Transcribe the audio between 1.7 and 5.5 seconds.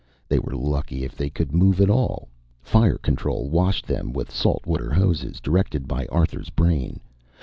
at all! Fire Control washed them with salt water hoses,